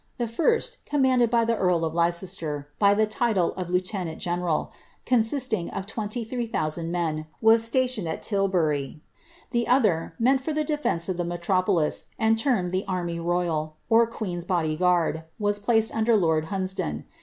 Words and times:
The 0.17 0.27
first, 0.27 0.77
com 0.87 1.03
Bed 1.03 1.29
by 1.29 1.45
the 1.45 1.55
earl 1.55 1.85
of 1.85 1.93
Leicester, 1.93 2.67
by 2.79 2.95
the 2.95 3.05
title 3.05 3.53
of 3.53 3.69
lieutenant 3.69 4.17
general, 4.17 4.71
con 5.05 5.19
Bf 5.19 5.69
of 5.77 5.85
23,000 5.85 6.91
men, 6.91 7.27
was 7.39 7.63
stationed 7.63 8.07
at 8.07 8.23
Tilbury; 8.23 8.99
the 9.51 9.67
other, 9.67 10.15
meant 10.17 10.41
for 10.41 10.53
lefeoee 10.53 11.07
of 11.07 11.17
the 11.17 11.23
metropolis, 11.23 12.05
and 12.17 12.35
termed 12.35 12.71
the 12.71 12.83
Army 12.87 13.19
Rojral, 13.19 13.73
or 13.91 14.09
Qpeen's 14.09 14.47
f 14.49 14.79
Guard, 14.79 15.23
was 15.37 15.59
placed 15.59 15.93
under 15.93 16.15
lord 16.17 16.45
Hunsdon. 16.45 17.03